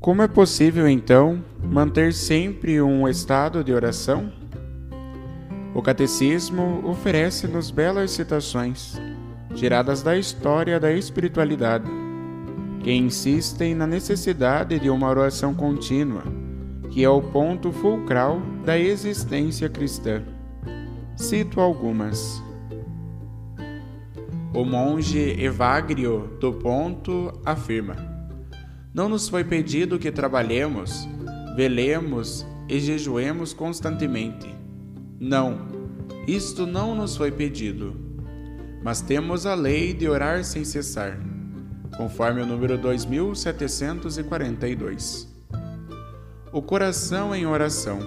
Como 0.00 0.20
é 0.20 0.28
possível, 0.28 0.86
então, 0.86 1.42
manter 1.62 2.12
sempre 2.12 2.82
um 2.82 3.08
estado 3.08 3.64
de 3.64 3.72
oração? 3.72 4.30
O 5.74 5.80
Catecismo 5.80 6.82
oferece-nos 6.84 7.70
belas 7.70 8.10
citações, 8.10 9.00
tiradas 9.54 10.02
da 10.02 10.18
história 10.18 10.78
da 10.78 10.92
espiritualidade, 10.92 11.90
que 12.82 12.92
insistem 12.92 13.74
na 13.74 13.86
necessidade 13.86 14.78
de 14.78 14.90
uma 14.90 15.08
oração 15.08 15.54
contínua, 15.54 16.22
que 16.90 17.02
é 17.02 17.08
o 17.08 17.22
ponto 17.22 17.72
fulcral 17.72 18.42
da 18.64 18.78
existência 18.78 19.70
cristã. 19.70 20.22
Cito 21.16 21.60
algumas. 21.60 22.43
O 24.54 24.64
monge 24.64 25.36
Evagrio 25.42 26.30
do 26.38 26.52
Ponto 26.52 27.40
afirma: 27.44 27.96
Não 28.94 29.08
nos 29.08 29.28
foi 29.28 29.42
pedido 29.42 29.98
que 29.98 30.12
trabalhemos, 30.12 31.08
velemos 31.56 32.46
e 32.68 32.78
jejuemos 32.78 33.52
constantemente. 33.52 34.46
Não, 35.18 35.66
isto 36.28 36.68
não 36.68 36.94
nos 36.94 37.16
foi 37.16 37.32
pedido. 37.32 37.96
Mas 38.80 39.00
temos 39.00 39.44
a 39.44 39.56
lei 39.56 39.92
de 39.92 40.08
orar 40.08 40.44
sem 40.44 40.64
cessar, 40.64 41.18
conforme 41.96 42.40
o 42.40 42.46
número 42.46 42.78
2742. 42.78 45.34
O 46.52 46.62
coração 46.62 47.34
em 47.34 47.44
oração. 47.44 47.98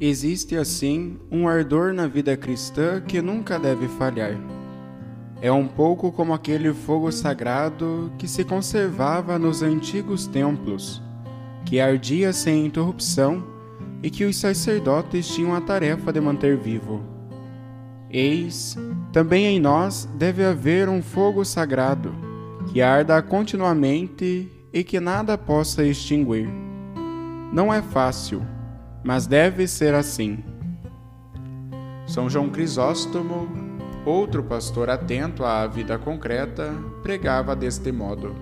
Existe 0.00 0.54
assim 0.54 1.18
um 1.32 1.48
ardor 1.48 1.92
na 1.92 2.06
vida 2.06 2.36
cristã 2.36 3.00
que 3.00 3.20
nunca 3.20 3.58
deve 3.58 3.88
falhar 3.88 4.38
é 5.40 5.52
um 5.52 5.66
pouco 5.66 6.10
como 6.10 6.32
aquele 6.32 6.72
fogo 6.72 7.12
sagrado 7.12 8.10
que 8.18 8.26
se 8.26 8.44
conservava 8.44 9.38
nos 9.38 9.62
antigos 9.62 10.26
templos, 10.26 11.02
que 11.64 11.78
ardia 11.78 12.32
sem 12.32 12.64
interrupção 12.64 13.44
e 14.02 14.10
que 14.10 14.24
os 14.24 14.36
sacerdotes 14.36 15.28
tinham 15.28 15.54
a 15.54 15.60
tarefa 15.60 16.12
de 16.12 16.20
manter 16.20 16.56
vivo. 16.56 17.02
Eis, 18.10 18.76
também 19.12 19.46
em 19.46 19.60
nós 19.60 20.08
deve 20.14 20.44
haver 20.44 20.88
um 20.88 21.02
fogo 21.02 21.44
sagrado, 21.44 22.14
que 22.72 22.80
arda 22.80 23.20
continuamente 23.20 24.50
e 24.72 24.82
que 24.84 25.00
nada 25.00 25.36
possa 25.36 25.84
extinguir. 25.84 26.48
Não 27.52 27.72
é 27.72 27.82
fácil, 27.82 28.42
mas 29.04 29.26
deve 29.26 29.66
ser 29.66 29.94
assim. 29.94 30.38
São 32.06 32.30
João 32.30 32.48
Crisóstomo, 32.48 33.65
outro 34.06 34.42
pastor 34.42 34.88
atento 34.88 35.44
à 35.44 35.66
vida 35.66 35.98
concreta, 35.98 36.72
pregava 37.02 37.56
deste 37.56 37.90
modo. 37.90 38.34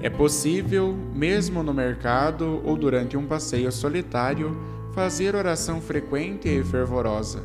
É 0.00 0.08
possível, 0.08 0.96
mesmo 1.12 1.62
no 1.62 1.74
mercado 1.74 2.62
ou 2.64 2.76
durante 2.76 3.16
um 3.16 3.26
passeio 3.26 3.72
solitário, 3.72 4.56
fazer 4.94 5.34
oração 5.34 5.80
frequente 5.80 6.48
e 6.48 6.62
fervorosa. 6.62 7.42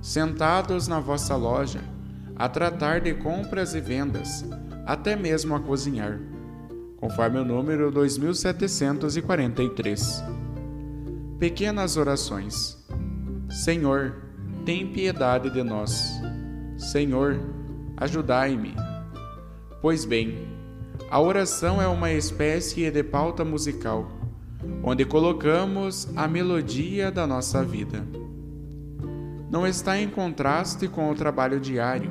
Sentados 0.00 0.88
na 0.88 0.98
vossa 0.98 1.36
loja, 1.36 1.80
a 2.34 2.48
tratar 2.48 3.00
de 3.00 3.14
compras 3.14 3.74
e 3.74 3.80
vendas, 3.80 4.44
até 4.84 5.14
mesmo 5.14 5.54
a 5.54 5.60
cozinhar, 5.60 6.18
conforme 6.96 7.38
o 7.38 7.44
número 7.44 7.92
2743. 7.92 10.24
Pequenas 11.38 11.96
orações. 11.96 12.76
Senhor, 13.50 14.23
tem 14.64 14.86
piedade 14.86 15.50
de 15.50 15.62
nós. 15.62 16.20
Senhor, 16.78 17.38
ajudai-me. 17.96 18.74
Pois 19.82 20.04
bem, 20.04 20.48
a 21.10 21.20
oração 21.20 21.80
é 21.80 21.86
uma 21.86 22.10
espécie 22.10 22.90
de 22.90 23.02
pauta 23.02 23.44
musical, 23.44 24.10
onde 24.82 25.04
colocamos 25.04 26.08
a 26.16 26.26
melodia 26.26 27.10
da 27.10 27.26
nossa 27.26 27.62
vida. 27.62 28.06
Não 29.50 29.66
está 29.66 29.98
em 30.00 30.08
contraste 30.08 30.88
com 30.88 31.10
o 31.10 31.14
trabalho 31.14 31.60
diário, 31.60 32.10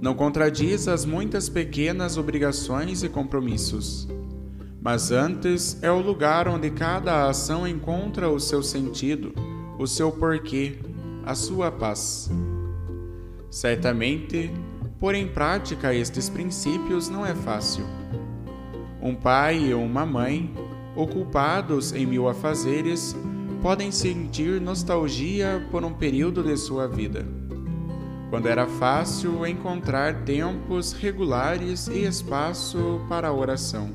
não 0.00 0.14
contradiz 0.14 0.88
as 0.88 1.04
muitas 1.04 1.48
pequenas 1.48 2.16
obrigações 2.16 3.02
e 3.02 3.08
compromissos, 3.08 4.08
mas 4.80 5.10
antes 5.12 5.82
é 5.82 5.90
o 5.90 6.00
lugar 6.00 6.48
onde 6.48 6.70
cada 6.70 7.28
ação 7.28 7.66
encontra 7.66 8.30
o 8.30 8.40
seu 8.40 8.62
sentido, 8.62 9.32
o 9.78 9.86
seu 9.86 10.10
porquê, 10.10 10.78
a 11.24 11.34
sua 11.34 11.70
paz. 11.70 12.30
Certamente, 13.50 14.50
pôr 14.98 15.14
em 15.14 15.28
prática 15.28 15.94
estes 15.94 16.28
princípios 16.28 17.08
não 17.08 17.24
é 17.26 17.34
fácil. 17.34 17.84
Um 19.00 19.14
pai 19.14 19.58
e 19.58 19.74
uma 19.74 20.06
mãe, 20.06 20.54
ocupados 20.94 21.92
em 21.92 22.06
mil 22.06 22.28
afazeres, 22.28 23.16
podem 23.60 23.90
sentir 23.90 24.60
nostalgia 24.60 25.66
por 25.70 25.84
um 25.84 25.92
período 25.92 26.42
de 26.42 26.56
sua 26.56 26.88
vida, 26.88 27.26
quando 28.30 28.46
era 28.46 28.66
fácil 28.66 29.46
encontrar 29.46 30.24
tempos 30.24 30.92
regulares 30.92 31.86
e 31.86 32.04
espaço 32.04 33.00
para 33.08 33.28
a 33.28 33.32
oração. 33.32 33.90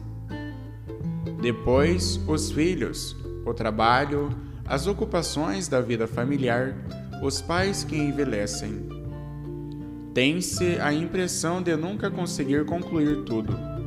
Depois, 1.42 2.20
os 2.28 2.52
filhos, 2.52 3.16
o 3.46 3.54
trabalho, 3.54 4.30
as 4.66 4.88
ocupações 4.88 5.68
da 5.68 5.80
vida 5.82 6.08
familiar, 6.08 6.76
os 7.21 7.41
pais 7.41 7.84
que 7.84 7.97
envelhecem. 7.97 8.88
Tem-se 10.13 10.80
a 10.80 10.93
impressão 10.93 11.62
de 11.62 11.75
nunca 11.75 12.10
conseguir 12.10 12.65
concluir 12.65 13.23
tudo 13.23 13.77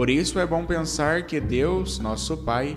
por 0.00 0.08
isso 0.08 0.38
é 0.38 0.46
bom 0.46 0.64
pensar 0.64 1.24
que 1.24 1.38
Deus, 1.38 1.98
nosso 1.98 2.38
Pai, 2.38 2.74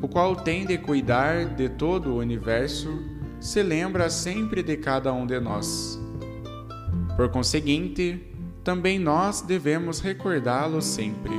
o 0.00 0.06
qual 0.06 0.36
tem 0.36 0.64
de 0.64 0.78
cuidar 0.78 1.46
de 1.56 1.68
todo 1.68 2.10
o 2.10 2.18
universo, 2.18 2.96
se 3.40 3.60
lembra 3.60 4.08
sempre 4.08 4.62
de 4.62 4.76
cada 4.76 5.12
um 5.12 5.26
de 5.26 5.40
nós. 5.40 6.00
Por 7.16 7.28
conseguinte, 7.28 8.24
também 8.62 9.00
nós 9.00 9.40
devemos 9.40 9.98
recordá-lo 9.98 10.80
sempre. 10.80 11.32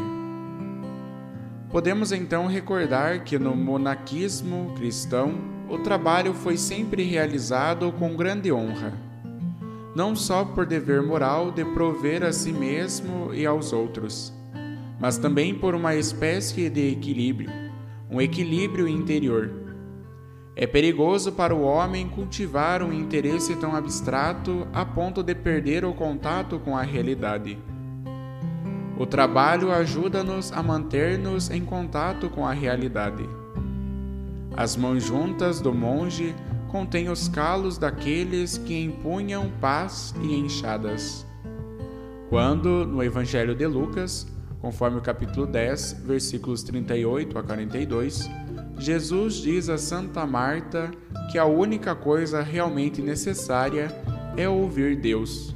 Podemos 1.70 2.12
então 2.12 2.46
recordar 2.46 3.24
que 3.24 3.40
no 3.40 3.56
monaquismo 3.56 4.74
cristão 4.76 5.36
o 5.72 5.80
trabalho 5.80 6.34
foi 6.34 6.58
sempre 6.58 7.02
realizado 7.04 7.94
com 7.94 8.14
grande 8.14 8.52
honra, 8.52 8.92
não 9.96 10.14
só 10.18 10.44
por 10.44 10.66
dever 10.66 11.02
moral 11.02 11.50
de 11.50 11.64
prover 11.64 12.24
a 12.24 12.34
si 12.34 12.52
mesmo 12.52 13.34
e 13.34 13.46
aos 13.46 13.72
outros, 13.72 14.34
mas 15.00 15.18
também 15.18 15.56
por 15.56 15.74
uma 15.74 15.96
espécie 15.96 16.70
de 16.70 16.92
equilíbrio, 16.92 17.50
um 18.10 18.20
equilíbrio 18.20 18.86
interior. 18.86 19.50
É 20.58 20.68
perigoso 20.68 21.32
para 21.32 21.56
o 21.56 21.62
homem 21.62 22.10
cultivar 22.10 22.84
um 22.84 22.92
interesse 22.92 23.56
tão 23.56 23.74
abstrato 23.74 24.68
a 24.74 24.84
ponto 24.84 25.24
de 25.24 25.34
perder 25.34 25.86
o 25.86 25.94
contato 25.94 26.60
com 26.60 26.76
a 26.78 26.82
realidade. 26.82 27.58
O 29.00 29.06
trabalho 29.06 29.72
ajuda-nos 29.72 30.52
a 30.52 30.62
manter-nos 30.62 31.50
em 31.50 31.64
contato 31.64 32.30
com 32.30 32.46
a 32.46 32.52
realidade. 32.52 33.41
As 34.56 34.76
mãos 34.76 35.04
juntas 35.04 35.62
do 35.62 35.74
monge 35.74 36.36
contêm 36.70 37.10
os 37.10 37.28
calos 37.28 37.78
daqueles 37.78 38.58
que 38.58 38.80
empunham 38.80 39.52
pás 39.60 40.14
e 40.22 40.36
enxadas. 40.36 41.26
Quando, 42.30 42.86
no 42.86 43.04
Evangelho 43.04 43.56
de 43.56 43.68
Lucas, 43.68 44.28
Conforme 44.62 45.00
o 45.00 45.02
capítulo 45.02 45.48
10, 45.48 46.04
versículos 46.06 46.62
38 46.62 47.36
a 47.36 47.42
42, 47.42 48.30
Jesus 48.78 49.36
diz 49.36 49.70
a 49.70 49.78
Santa 49.78 50.24
Marta 50.28 50.92
que 51.32 51.40
a 51.40 51.46
única 51.46 51.96
coisa 51.96 52.44
realmente 52.44 53.02
necessária 53.02 53.92
é 54.38 54.48
ouvir 54.48 54.96
Deus. 54.98 55.56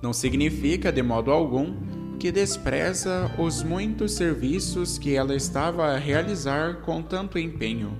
Não 0.00 0.12
significa, 0.12 0.92
de 0.92 1.02
modo 1.02 1.32
algum, 1.32 1.74
que 2.20 2.30
despreza 2.30 3.30
os 3.38 3.62
muitos 3.62 4.12
serviços 4.12 4.98
que 4.98 5.16
ela 5.16 5.34
estava 5.34 5.86
a 5.86 5.96
realizar 5.96 6.82
com 6.82 7.00
tanto 7.00 7.38
empenho. 7.38 7.96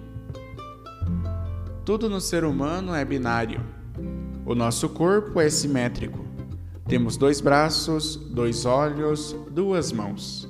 Tudo 1.87 2.06
no 2.06 2.20
ser 2.20 2.44
humano 2.44 2.94
é 2.94 3.02
binário. 3.02 3.64
O 4.44 4.54
nosso 4.54 4.90
corpo 4.90 5.40
é 5.40 5.48
simétrico. 5.48 6.22
Temos 6.87 7.16
dois 7.16 7.40
braços, 7.40 8.14
dois 8.14 8.66
olhos, 8.66 9.35
duas 9.50 9.90
mãos. 9.90 10.46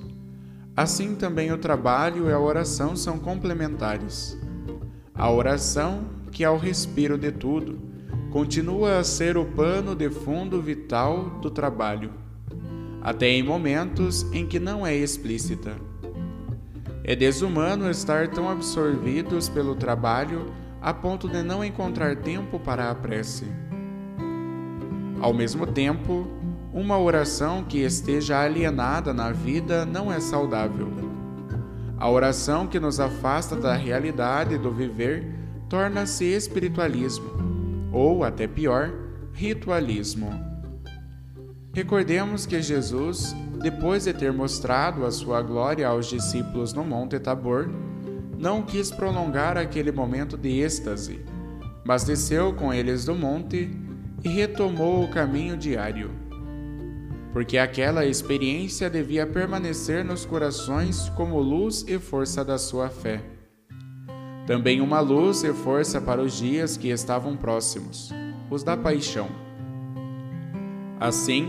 Assim 0.76 1.14
também 1.14 1.52
o 1.52 1.58
trabalho 1.58 2.28
e 2.28 2.32
a 2.32 2.40
oração 2.40 2.96
são 2.96 3.20
complementares. 3.20 4.36
A 5.14 5.30
oração, 5.30 6.06
que 6.32 6.42
é 6.42 6.50
o 6.50 6.56
respiro 6.56 7.16
de 7.16 7.30
tudo, 7.30 7.78
continua 8.32 8.98
a 8.98 9.04
ser 9.04 9.36
o 9.36 9.44
pano 9.44 9.94
de 9.94 10.10
fundo 10.10 10.60
vital 10.60 11.38
do 11.40 11.52
trabalho, 11.52 12.19
até 13.02 13.28
em 13.28 13.42
momentos 13.42 14.22
em 14.32 14.46
que 14.46 14.58
não 14.58 14.86
é 14.86 14.94
explícita. 14.94 15.74
É 17.02 17.16
desumano 17.16 17.90
estar 17.90 18.28
tão 18.28 18.48
absorvidos 18.48 19.48
pelo 19.48 19.74
trabalho 19.74 20.46
a 20.80 20.92
ponto 20.94 21.28
de 21.28 21.42
não 21.42 21.64
encontrar 21.64 22.16
tempo 22.16 22.58
para 22.58 22.90
a 22.90 22.94
prece. 22.94 23.46
Ao 25.20 25.34
mesmo 25.34 25.66
tempo, 25.66 26.26
uma 26.72 26.98
oração 26.98 27.64
que 27.64 27.78
esteja 27.78 28.40
alienada 28.40 29.12
na 29.12 29.32
vida 29.32 29.84
não 29.84 30.12
é 30.12 30.20
saudável. 30.20 30.88
A 31.98 32.08
oração 32.08 32.66
que 32.66 32.80
nos 32.80 32.98
afasta 32.98 33.54
da 33.54 33.74
realidade 33.74 34.56
do 34.56 34.70
viver 34.70 35.34
torna-se 35.68 36.24
espiritualismo, 36.24 37.28
ou, 37.92 38.24
até 38.24 38.46
pior, 38.46 38.90
ritualismo. 39.32 40.49
Recordemos 41.72 42.46
que 42.46 42.60
Jesus, 42.60 43.34
depois 43.62 44.04
de 44.04 44.12
ter 44.12 44.32
mostrado 44.32 45.06
a 45.06 45.10
sua 45.10 45.40
glória 45.40 45.86
aos 45.86 46.06
discípulos 46.06 46.72
no 46.72 46.84
Monte 46.84 47.18
Tabor, 47.20 47.70
não 48.36 48.62
quis 48.62 48.90
prolongar 48.90 49.56
aquele 49.56 49.92
momento 49.92 50.36
de 50.36 50.60
êxtase, 50.60 51.20
mas 51.84 52.02
desceu 52.02 52.52
com 52.54 52.74
eles 52.74 53.04
do 53.04 53.14
monte 53.14 53.70
e 54.24 54.28
retomou 54.28 55.04
o 55.04 55.10
caminho 55.10 55.56
diário. 55.56 56.10
Porque 57.32 57.56
aquela 57.56 58.04
experiência 58.04 58.90
devia 58.90 59.24
permanecer 59.24 60.04
nos 60.04 60.24
corações 60.24 61.08
como 61.10 61.38
luz 61.38 61.84
e 61.86 61.98
força 61.98 62.44
da 62.44 62.58
sua 62.58 62.88
fé. 62.88 63.22
Também 64.46 64.80
uma 64.80 64.98
luz 64.98 65.44
e 65.44 65.52
força 65.52 66.00
para 66.00 66.20
os 66.20 66.32
dias 66.38 66.76
que 66.76 66.88
estavam 66.88 67.36
próximos, 67.36 68.10
os 68.50 68.64
da 68.64 68.76
paixão. 68.76 69.49
Assim, 71.00 71.48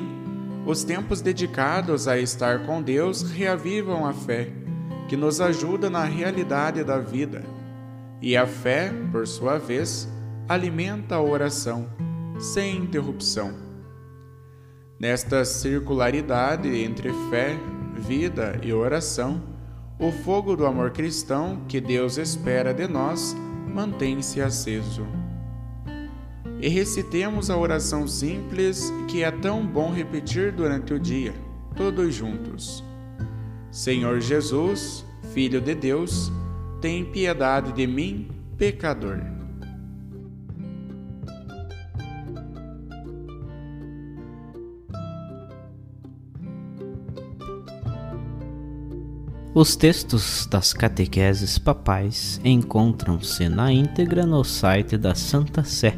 os 0.65 0.85
tempos 0.85 1.21
dedicados 1.21 2.07
a 2.07 2.17
estar 2.17 2.65
com 2.65 2.81
Deus 2.81 3.21
reavivam 3.21 4.05
a 4.05 4.13
fé, 4.13 4.47
que 5.09 5.17
nos 5.17 5.41
ajuda 5.41 5.89
na 5.89 6.05
realidade 6.05 6.81
da 6.85 6.97
vida, 6.99 7.43
e 8.21 8.37
a 8.37 8.47
fé, 8.47 8.93
por 9.11 9.27
sua 9.27 9.57
vez, 9.57 10.07
alimenta 10.47 11.15
a 11.15 11.21
oração 11.21 11.89
sem 12.39 12.77
interrupção. 12.77 13.53
Nesta 14.97 15.43
circularidade 15.43 16.69
entre 16.69 17.11
fé, 17.29 17.57
vida 17.95 18.57
e 18.63 18.71
oração, 18.71 19.41
o 19.99 20.11
fogo 20.11 20.55
do 20.55 20.65
amor 20.65 20.91
cristão 20.91 21.65
que 21.67 21.81
Deus 21.81 22.17
espera 22.17 22.73
de 22.73 22.87
nós 22.87 23.35
mantém-se 23.67 24.41
aceso. 24.41 25.05
E 26.61 26.69
recitemos 26.69 27.49
a 27.49 27.57
oração 27.57 28.07
simples 28.07 28.93
que 29.07 29.23
é 29.23 29.31
tão 29.31 29.65
bom 29.65 29.91
repetir 29.91 30.51
durante 30.51 30.93
o 30.93 30.99
dia, 30.99 31.33
todos 31.75 32.13
juntos. 32.13 32.83
Senhor 33.71 34.21
Jesus, 34.21 35.03
Filho 35.33 35.59
de 35.59 35.73
Deus, 35.73 36.31
tem 36.79 37.03
piedade 37.03 37.71
de 37.71 37.87
mim, 37.87 38.29
pecador. 38.57 39.19
Os 49.53 49.75
textos 49.75 50.45
das 50.45 50.73
catequeses 50.73 51.57
papais 51.57 52.39
encontram-se 52.43 53.49
na 53.49 53.71
íntegra 53.71 54.25
no 54.25 54.43
site 54.43 54.97
da 54.97 55.13
Santa 55.13 55.63
Sé, 55.63 55.97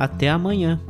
Até 0.00 0.30
amanhã! 0.30 0.80